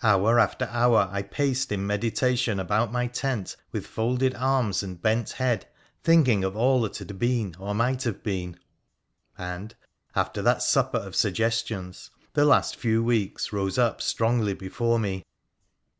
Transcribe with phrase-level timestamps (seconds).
[0.00, 5.30] Hour after hour I paced in meditation about my tent with folded arms and bent
[5.32, 5.66] head,
[6.04, 8.60] thinking of all that had been or might have been,
[9.36, 9.74] and,
[10.14, 15.24] after that supper of suggestions, the last few weeks rose up strongly before me.